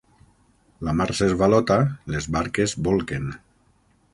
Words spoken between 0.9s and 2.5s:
mar s'esvalota, les